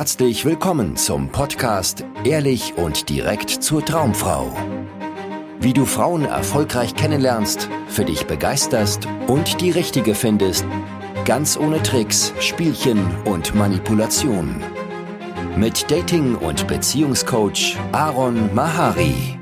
[0.00, 4.50] Herzlich willkommen zum Podcast Ehrlich und direkt zur Traumfrau.
[5.60, 10.64] Wie du Frauen erfolgreich kennenlernst, für dich begeisterst und die richtige findest,
[11.26, 14.64] ganz ohne Tricks, Spielchen und Manipulation.
[15.54, 19.38] Mit Dating- und Beziehungscoach Aaron Mahari.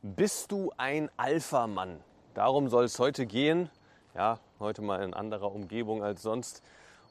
[0.00, 1.98] Bist du ein Alpha-Mann?
[2.32, 3.68] Darum soll es heute gehen.
[4.14, 6.62] Ja, heute mal in anderer Umgebung als sonst.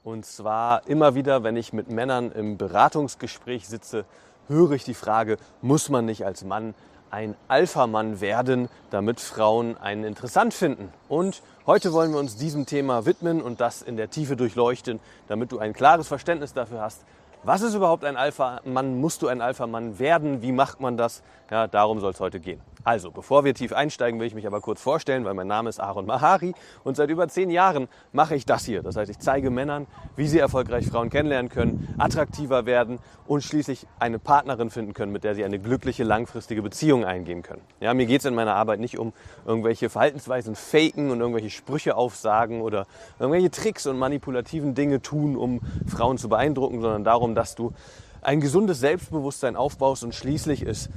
[0.03, 4.03] Und zwar immer wieder, wenn ich mit Männern im Beratungsgespräch sitze,
[4.49, 6.75] höre ich die Frage, muss man nicht als Mann
[7.09, 10.91] ein Alpha-Mann werden, damit Frauen einen interessant finden?
[11.07, 15.53] Und heute wollen wir uns diesem Thema widmen und das in der Tiefe durchleuchten, damit
[15.53, 17.05] du ein klares Verständnis dafür hast,
[17.43, 18.99] was ist überhaupt ein Alpha-Mann?
[18.99, 20.41] Musst du ein Alpha-Mann werden?
[20.41, 21.23] Wie macht man das?
[21.49, 22.59] Ja, darum soll es heute gehen.
[22.83, 25.79] Also, bevor wir tief einsteigen, will ich mich aber kurz vorstellen, weil mein Name ist
[25.79, 28.83] Aaron Mahari und seit über zehn Jahren mache ich das hier.
[28.83, 29.87] Das heißt, ich zeige Männern,
[30.17, 35.23] wie sie erfolgreich Frauen kennenlernen können, attraktiver werden und schließlich eine Partnerin finden können, mit
[35.23, 37.61] der sie eine glückliche, langfristige Beziehung eingehen können.
[37.79, 39.13] Ja, mir geht es in meiner Arbeit nicht um
[39.45, 42.85] irgendwelche Verhaltensweisen faken und irgendwelche Sprüche aufsagen oder
[43.17, 47.73] irgendwelche Tricks und manipulativen Dinge tun, um Frauen zu beeindrucken, sondern darum, dass du
[48.21, 50.89] ein gesundes Selbstbewusstsein aufbaust und schließlich es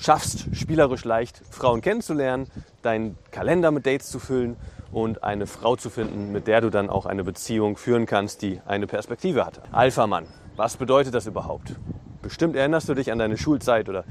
[0.00, 2.50] schaffst, spielerisch leicht Frauen kennenzulernen,
[2.82, 4.56] deinen Kalender mit Dates zu füllen
[4.90, 8.60] und eine Frau zu finden, mit der du dann auch eine Beziehung führen kannst, die
[8.66, 9.60] eine Perspektive hat.
[9.70, 11.76] Alpha-Mann, was bedeutet das überhaupt?
[12.22, 14.04] Bestimmt erinnerst du dich an deine Schulzeit oder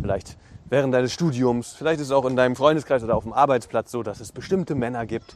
[0.00, 0.36] vielleicht
[0.68, 4.02] während deines Studiums, vielleicht ist es auch in deinem Freundeskreis oder auf dem Arbeitsplatz so,
[4.02, 5.34] dass es bestimmte Männer gibt,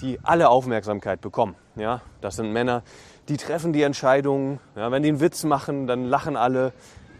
[0.00, 1.54] die alle Aufmerksamkeit bekommen.
[1.76, 2.82] Ja, das sind Männer,
[3.28, 4.58] die treffen die Entscheidungen.
[4.74, 6.72] Ja, wenn die einen Witz machen, dann lachen alle.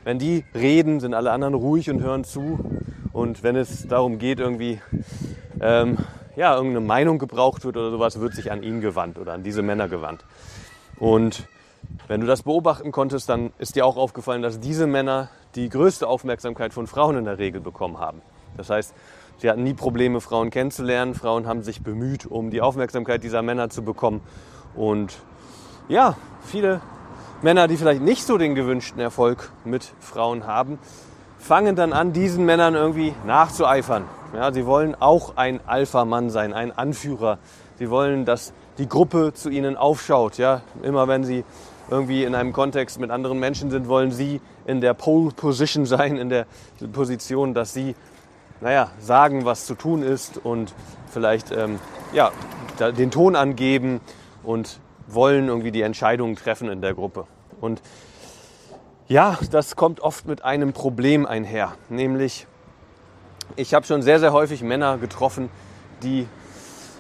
[0.05, 2.59] Wenn die reden, sind alle anderen ruhig und hören zu.
[3.13, 4.81] Und wenn es darum geht, irgendwie
[5.61, 5.99] ähm,
[6.35, 9.63] ja, irgendeine Meinung gebraucht wird oder sowas, wird sich an ihn gewandt oder an diese
[9.63, 10.25] Männer gewandt.
[10.99, 11.47] Und
[12.09, 16.09] wenn du das beobachten konntest, dann ist dir auch aufgefallen, dass diese Männer die größte
[16.09, 18.23] Aufmerksamkeit von Frauen in der Regel bekommen haben.
[18.57, 18.95] Das heißt,
[19.39, 21.15] sie hatten nie Probleme, Frauen kennenzulernen.
[21.15, 24.21] Frauen haben sich bemüht, um die Aufmerksamkeit dieser Männer zu bekommen.
[24.75, 25.19] Und
[25.89, 26.81] ja, viele
[27.43, 30.79] Männer, die vielleicht nicht so den gewünschten Erfolg mit Frauen haben,
[31.39, 34.05] fangen dann an, diesen Männern irgendwie nachzueifern.
[34.33, 37.39] Ja, sie wollen auch ein Alpha-Mann sein, ein Anführer.
[37.81, 40.39] Sie wollen, dass die Gruppe zu ihnen aufschaut.
[40.39, 41.45] Ja, immer wenn sie
[41.91, 46.17] irgendwie in einem Kontext mit anderen Menschen sind, wollen sie in der Pole Position sein,
[46.17, 46.47] in der
[46.93, 47.97] Position, dass sie,
[48.61, 50.73] naja, sagen, was zu tun ist und
[51.11, 51.81] vielleicht ähm,
[52.13, 52.31] ja,
[52.79, 54.01] den Ton angeben
[54.45, 57.27] und wollen irgendwie die Entscheidungen treffen in der Gruppe.
[57.63, 57.81] Und
[59.07, 62.47] ja, das kommt oft mit einem Problem einher, nämlich
[63.57, 65.49] ich habe schon sehr, sehr häufig Männer getroffen,
[66.03, 66.27] die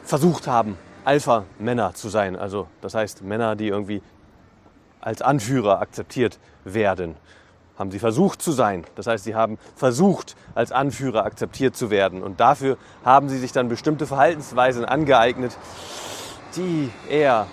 [0.04, 2.36] versucht haben, Alpha-Männer zu sein.
[2.36, 4.02] Also das heißt Männer, die irgendwie
[5.00, 7.16] als Anführer akzeptiert werden.
[7.78, 8.84] Haben sie versucht zu sein.
[8.94, 12.22] Das heißt, sie haben versucht, als Anführer akzeptiert zu werden.
[12.22, 15.56] Und dafür haben sie sich dann bestimmte Verhaltensweisen angeeignet,
[16.54, 17.46] die eher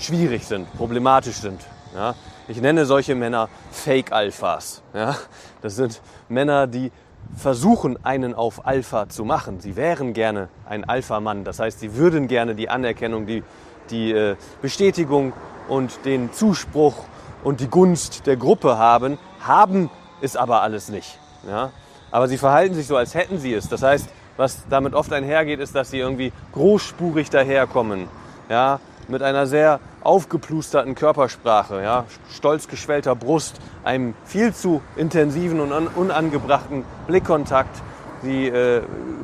[0.00, 1.60] schwierig sind, problematisch sind.
[1.94, 2.14] Ja?
[2.52, 4.82] Ich nenne solche Männer Fake-Alphas.
[4.92, 5.16] Ja?
[5.62, 6.92] Das sind Männer, die
[7.34, 9.60] versuchen, einen auf Alpha zu machen.
[9.60, 11.44] Sie wären gerne ein Alpha-Mann.
[11.44, 13.42] Das heißt, sie würden gerne die Anerkennung, die,
[13.88, 15.32] die äh, Bestätigung
[15.66, 17.06] und den Zuspruch
[17.42, 19.88] und die Gunst der Gruppe haben, haben
[20.20, 21.18] es aber alles nicht.
[21.48, 21.70] Ja?
[22.10, 23.70] Aber sie verhalten sich so, als hätten sie es.
[23.70, 28.08] Das heißt, was damit oft einhergeht, ist, dass sie irgendwie großspurig daherkommen.
[28.50, 28.78] Ja?
[29.08, 36.84] Mit einer sehr aufgeplusterten Körpersprache, ja, stolz geschwellter Brust, einem viel zu intensiven und unangebrachten
[37.06, 37.82] Blickkontakt.
[38.22, 38.82] Sie äh,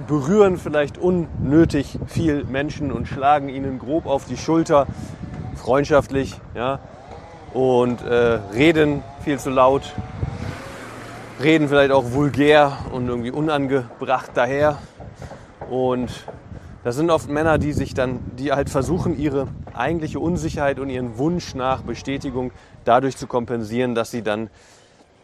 [0.09, 4.89] berühren vielleicht unnötig viel Menschen und schlagen ihnen grob auf die Schulter,
[5.55, 6.81] freundschaftlich, ja,
[7.55, 9.95] und äh, reden viel zu laut,
[11.41, 14.79] reden vielleicht auch vulgär und irgendwie unangebracht daher.
[15.71, 16.11] Und
[16.85, 19.47] das sind oft Männer, die sich dann, die halt versuchen, ihre
[19.79, 22.53] eigentliche Unsicherheit und ihren Wunsch nach Bestätigung
[22.85, 24.51] dadurch zu kompensieren, dass sie dann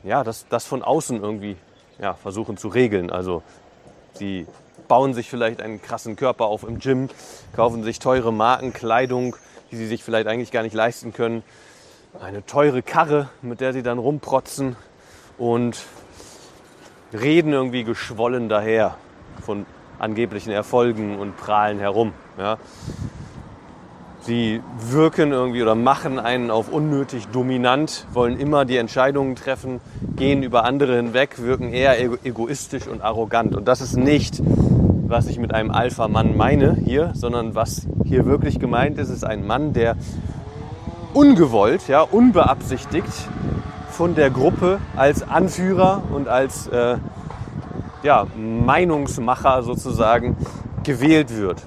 [0.05, 1.57] ja, das, das von außen irgendwie
[1.99, 3.11] ja, versuchen zu regeln.
[3.11, 3.43] Also
[4.15, 4.47] sie
[4.87, 7.09] bauen sich vielleicht einen krassen Körper auf im Gym,
[7.55, 9.37] kaufen sich teure Markenkleidung,
[9.71, 11.43] die sie sich vielleicht eigentlich gar nicht leisten können,
[12.21, 14.77] eine teure Karre, mit der sie dann rumprotzen
[15.39, 15.85] und
[17.13, 18.97] reden irgendwie geschwollen daher
[19.45, 19.67] von
[19.99, 22.13] angeblichen Erfolgen und prahlen herum.
[22.39, 22.59] Ja.
[24.27, 29.83] Sie wirken irgendwie oder machen einen auf unnötig dominant, wollen immer die Entscheidungen treffen,
[30.17, 33.55] gehen über andere hinweg, wirken eher egoistisch und arrogant.
[33.55, 34.41] Und das ist nicht,
[35.07, 39.47] was ich mit einem Alpha-Mann meine hier, sondern was hier wirklich gemeint ist, ist ein
[39.47, 39.95] Mann, der
[41.13, 43.13] ungewollt, ja, unbeabsichtigt
[43.91, 46.97] von der Gruppe als Anführer und als äh,
[48.03, 50.35] ja, Meinungsmacher sozusagen
[50.83, 51.63] gewählt wird.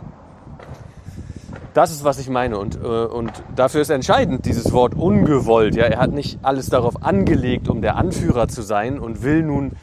[1.77, 2.57] Das ist, was ich meine.
[2.57, 5.75] Und, äh, und dafür ist entscheidend dieses Wort ungewollt.
[5.75, 9.74] Ja, er hat nicht alles darauf angelegt, um der Anführer zu sein und will nun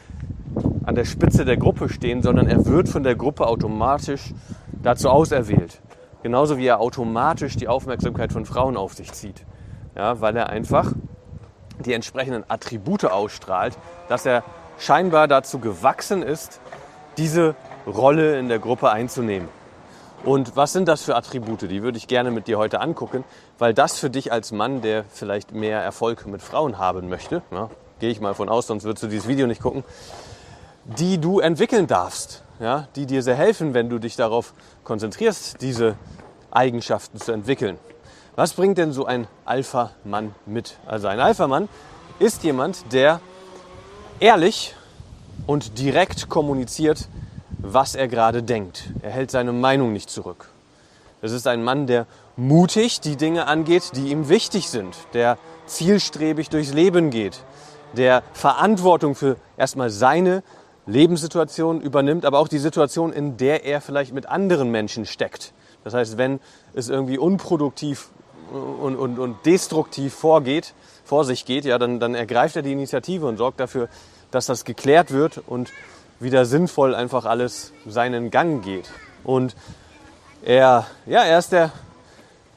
[0.85, 4.35] an der Spitze der Gruppe stehen, sondern er wird von der Gruppe automatisch
[4.83, 5.83] dazu auserwählt.
[6.25, 9.47] Genauso wie er automatisch die Aufmerksamkeit von Frauen auf sich zieht.
[9.95, 10.91] Ja, weil er einfach
[11.79, 14.43] die entsprechenden Attribute ausstrahlt, dass er
[14.79, 16.61] scheinbar dazu gewachsen ist,
[17.19, 17.55] diese
[17.87, 19.49] Rolle in der Gruppe einzunehmen.
[20.25, 21.63] Und was sind das für Attribute?
[21.63, 23.25] Die würde ich gerne mit dir heute angucken,
[23.59, 27.69] weil das für dich als Mann, der vielleicht mehr Erfolg mit Frauen haben möchte, ja,
[28.01, 29.85] gehe ich mal von aus, sonst würdest du dieses Video nicht gucken,
[30.99, 35.97] die du entwickeln darfst, ja, die dir sehr helfen, wenn du dich darauf konzentrierst, diese
[36.51, 37.79] Eigenschaften zu entwickeln.
[38.35, 40.79] Was bringt denn so ein Alpha-Mann mit?
[40.87, 41.69] Also ein Alpha-Mann
[42.19, 43.21] ist jemand, der
[44.21, 44.75] ehrlich
[45.47, 47.09] und direkt kommuniziert,
[47.65, 48.91] was er gerade denkt.
[49.03, 50.51] Er hält seine Meinung nicht zurück.
[51.23, 52.07] Es ist ein Mann, der
[52.37, 57.43] mutig die Dinge angeht, die ihm wichtig sind, der zielstrebig durchs Leben geht,
[57.97, 60.43] der Verantwortung für erstmal seine
[60.87, 65.55] Lebenssituation übernimmt, aber auch die Situation, in der er vielleicht mit anderen Menschen steckt.
[65.83, 66.41] Das heißt, wenn
[66.75, 68.11] es irgendwie unproduktiv
[68.53, 70.75] und, und, und destruktiv vorgeht,
[71.05, 73.89] vor sich geht, ja, dann, dann ergreift er die Initiative und sorgt dafür,
[74.31, 75.73] dass das geklärt wird und
[76.21, 78.91] wieder sinnvoll einfach alles seinen Gang geht.
[79.25, 79.57] Und
[80.43, 81.73] er, ja, er ist der,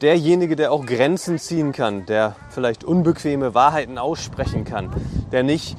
[0.00, 4.90] derjenige, der auch Grenzen ziehen kann, der vielleicht unbequeme Wahrheiten aussprechen kann,
[5.32, 5.76] der nicht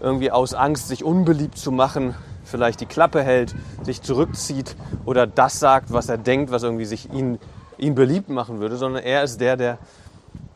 [0.00, 2.14] irgendwie aus Angst, sich unbeliebt zu machen,
[2.44, 7.12] vielleicht die Klappe hält, sich zurückzieht oder das sagt, was er denkt, was irgendwie sich
[7.12, 7.38] ihn,
[7.78, 9.78] ihn beliebt machen würde, sondern er ist der, der,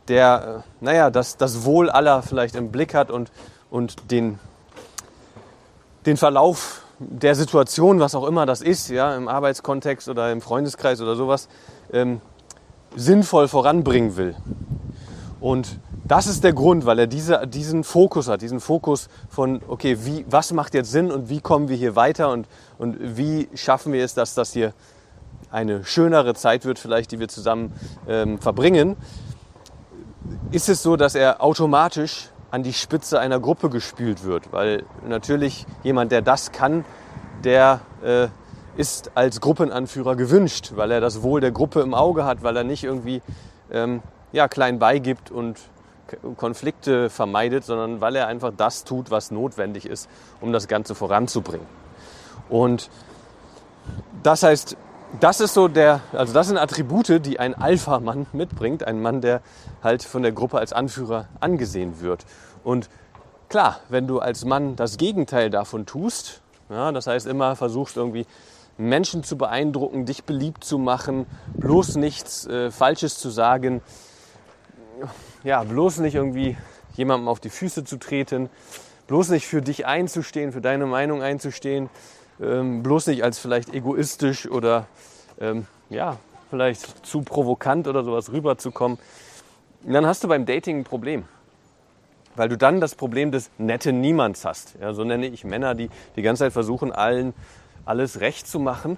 [0.09, 3.31] der äh, naja, das, das Wohl aller vielleicht im Blick hat und,
[3.71, 4.39] und den,
[6.07, 11.01] den Verlauf der Situation, was auch immer das ist, ja, im Arbeitskontext oder im Freundeskreis
[11.01, 11.49] oder sowas,
[11.93, 12.21] ähm,
[12.95, 14.37] sinnvoll voranbringen will.
[15.41, 19.99] Und das ist der Grund, weil er diese, diesen Fokus hat, diesen Fokus von, okay,
[20.05, 22.47] wie, was macht jetzt Sinn und wie kommen wir hier weiter und,
[22.79, 24.73] und wie schaffen wir es, dass das hier
[25.51, 27.73] eine schönere Zeit wird, vielleicht, die wir zusammen
[28.09, 28.97] ähm, verbringen,
[30.51, 34.53] ist es so, dass er automatisch an die Spitze einer Gruppe gespült wird.
[34.53, 36.85] Weil natürlich jemand, der das kann,
[37.43, 38.29] der äh,
[38.77, 42.63] ist als Gruppenanführer gewünscht, weil er das Wohl der Gruppe im Auge hat, weil er
[42.63, 43.23] nicht irgendwie
[43.73, 45.59] ähm, ja, klein beigibt und
[46.37, 50.09] Konflikte vermeidet, sondern weil er einfach das tut, was notwendig ist,
[50.41, 51.67] um das Ganze voranzubringen.
[52.49, 52.89] Und
[54.23, 54.77] das heißt,
[55.21, 59.41] das ist so der, also das sind Attribute, die ein Alpha-Mann mitbringt, ein Mann, der
[59.83, 62.25] halt von der Gruppe als Anführer angesehen wird.
[62.63, 62.89] Und
[63.49, 66.41] klar, wenn du als Mann das Gegenteil davon tust,
[66.71, 68.27] ja, das heißt immer versuchst irgendwie
[68.77, 73.83] Menschen zu beeindrucken, dich beliebt zu machen, bloß nichts äh, Falsches zu sagen,
[75.45, 76.57] ja, bloß nicht irgendwie
[76.97, 78.49] jemandem auf die Füße zu treten,
[79.07, 81.91] bloß nicht für dich einzustehen, für deine Meinung einzustehen,
[82.41, 84.87] ähm, bloß nicht als vielleicht egoistisch oder
[85.41, 86.19] ähm, ja,
[86.51, 88.99] vielleicht zu provokant oder sowas rüberzukommen,
[89.83, 91.25] dann hast du beim Dating ein Problem.
[92.37, 94.75] Weil du dann das Problem des netten Niemands hast.
[94.81, 97.33] Ja, so nenne ich Männer, die die ganze Zeit versuchen, allen
[97.85, 98.97] alles recht zu machen.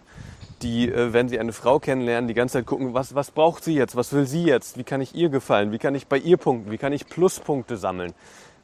[0.63, 3.75] Die, äh, wenn sie eine Frau kennenlernen, die ganze Zeit gucken, was, was braucht sie
[3.75, 6.39] jetzt, was will sie jetzt, wie kann ich ihr gefallen, wie kann ich bei ihr
[6.39, 8.15] punkten, wie kann ich Pluspunkte sammeln.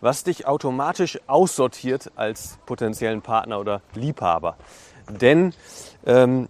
[0.02, 4.56] Was dich automatisch aussortiert als potenziellen Partner oder Liebhaber.
[5.09, 5.54] Denn
[6.04, 6.49] ähm,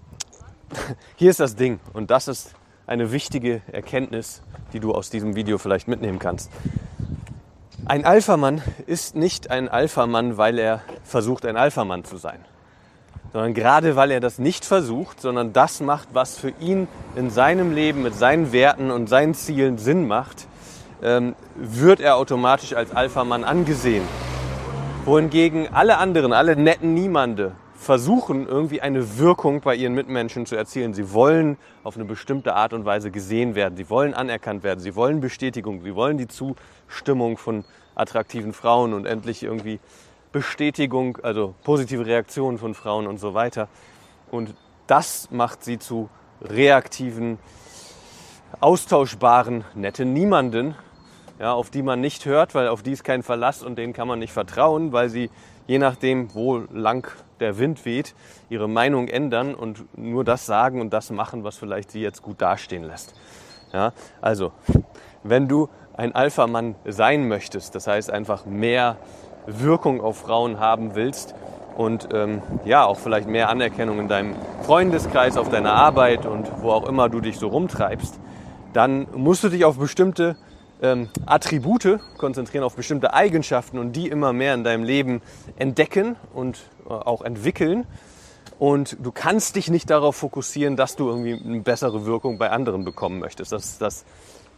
[1.17, 2.55] hier ist das Ding und das ist
[2.87, 4.41] eine wichtige Erkenntnis,
[4.73, 6.51] die du aus diesem Video vielleicht mitnehmen kannst.
[7.85, 12.39] Ein Alphamann ist nicht ein Alphamann, weil er versucht, ein Alphamann zu sein,
[13.35, 17.75] sondern gerade weil er das nicht versucht, sondern das macht, was für ihn in seinem
[17.75, 20.47] Leben mit seinen Werten und seinen Zielen Sinn macht,
[21.03, 24.05] ähm, wird er automatisch als Alphamann angesehen.
[25.05, 30.95] Wohingegen alle anderen, alle netten Niemande, versuchen irgendwie eine Wirkung bei ihren Mitmenschen zu erzielen.
[30.95, 33.77] Sie wollen auf eine bestimmte Art und Weise gesehen werden.
[33.77, 34.79] Sie wollen anerkannt werden.
[34.79, 35.83] Sie wollen Bestätigung.
[35.83, 37.65] Sie wollen die Zustimmung von
[37.97, 39.81] attraktiven Frauen und endlich irgendwie
[40.31, 43.69] Bestätigung, also positive Reaktionen von Frauen und so weiter.
[44.31, 44.55] Und
[44.87, 46.09] das macht sie zu
[46.41, 47.39] reaktiven,
[48.61, 50.75] austauschbaren, netten Niemanden,
[51.43, 54.07] ja, auf die man nicht hört, weil auf die ist kein Verlass und denen kann
[54.07, 55.29] man nicht vertrauen, weil sie
[55.67, 58.15] je nachdem, wo lang der Wind weht,
[58.49, 62.41] ihre Meinung ändern und nur das sagen und das machen, was vielleicht sie jetzt gut
[62.41, 63.15] dastehen lässt.
[63.73, 64.53] Ja, also,
[65.25, 68.97] wenn du ein Alpha-Mann sein möchtest, das heißt einfach mehr
[69.47, 71.35] Wirkung auf Frauen haben willst
[71.77, 76.71] und ähm, ja, auch vielleicht mehr Anerkennung in deinem Freundeskreis, auf deiner Arbeit und wo
[76.71, 78.21] auch immer du dich so rumtreibst,
[78.75, 80.37] dann musst du dich auf bestimmte
[80.83, 85.23] ähm, Attribute konzentrieren, auf bestimmte Eigenschaften und die immer mehr in deinem Leben
[85.57, 87.87] entdecken und äh, auch entwickeln.
[88.59, 92.85] Und du kannst dich nicht darauf fokussieren, dass du irgendwie eine bessere Wirkung bei anderen
[92.85, 93.53] bekommen möchtest.
[93.53, 94.05] Das ist das,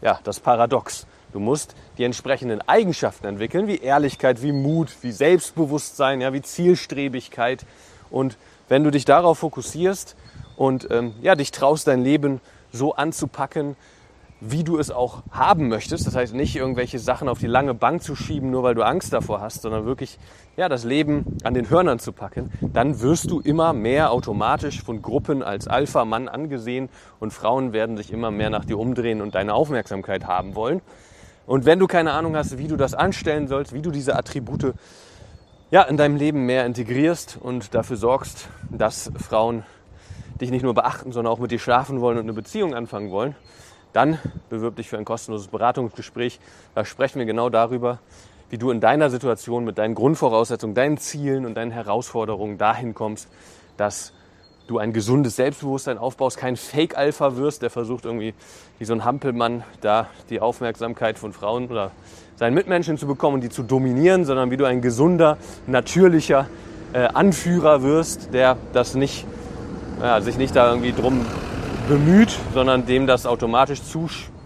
[0.03, 1.07] ja, das Paradox.
[1.33, 7.67] Du musst die entsprechenden Eigenschaften entwickeln, wie Ehrlichkeit, wie Mut, wie Selbstbewusstsein, ja, wie Zielstrebigkeit.
[8.11, 8.39] Und
[8.69, 10.17] wenn du dich darauf fokussierst
[10.57, 12.41] und ähm, ja, dich traust, dein Leben
[12.73, 13.77] so anzupacken,
[14.47, 16.07] wie du es auch haben möchtest.
[16.07, 19.13] Das heißt, nicht irgendwelche Sachen auf die lange Bank zu schieben, nur weil du Angst
[19.13, 20.19] davor hast, sondern wirklich
[20.57, 22.53] ja, das Leben an den Hörnern zu packen.
[22.61, 26.89] Dann wirst du immer mehr automatisch von Gruppen als Alpha-Mann angesehen
[27.21, 30.83] und Frauen werden sich immer mehr nach dir umdrehen und deine Aufmerksamkeit haben wollen.
[31.47, 34.75] Und wenn du keine Ahnung hast, wie du das anstellen sollst, wie du diese Attribute
[35.71, 39.65] ja, in deinem Leben mehr integrierst und dafür sorgst, dass Frauen
[40.41, 43.35] dich nicht nur beachten, sondern auch mit dir schlafen wollen und eine Beziehung anfangen wollen,
[43.95, 44.19] dann
[44.51, 46.41] bewirb dich für ein kostenloses Beratungsgespräch.
[46.75, 48.01] Da sprechen wir genau darüber,
[48.51, 53.29] wie du in deiner Situation mit deinen Grundvoraussetzungen, deinen Zielen und deinen Herausforderungen dahin kommst,
[53.77, 54.13] dass
[54.67, 58.35] du ein gesundes Selbstbewusstsein aufbaust, kein Fake-Alpha wirst, der versucht irgendwie
[58.79, 61.91] wie so ein Hampelmann da die Aufmerksamkeit von Frauen oder
[62.37, 65.37] seinen Mitmenschen zu bekommen und die zu dominieren, sondern wie du ein gesunder,
[65.67, 66.49] natürlicher
[66.93, 69.27] äh, Anführer wirst, der das nicht,
[70.01, 71.25] ja, sich nicht da irgendwie drum
[71.89, 73.81] bemüht, sondern dem das automatisch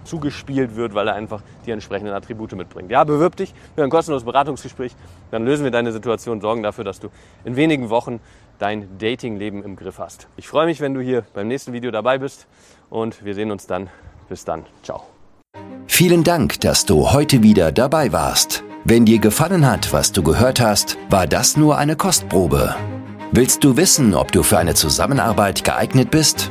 [0.04, 2.90] zugespielt wird, weil er einfach die entsprechenden Attribute mitbringt.
[2.90, 4.92] Ja, bewirb dich für ein kostenloses Beratungsgespräch,
[5.30, 7.08] dann lösen wir deine Situation, sorgen dafür, dass du
[7.44, 8.20] in wenigen Wochen
[8.58, 10.26] dein Datingleben im Griff hast.
[10.36, 12.46] Ich freue mich, wenn du hier beim nächsten Video dabei bist
[12.90, 13.88] und wir sehen uns dann.
[14.28, 14.64] Bis dann.
[14.82, 15.02] Ciao.
[15.86, 18.62] Vielen Dank, dass du heute wieder dabei warst.
[18.84, 22.74] Wenn dir gefallen hat, was du gehört hast, war das nur eine Kostprobe.
[23.32, 26.50] Willst du wissen, ob du für eine Zusammenarbeit geeignet bist?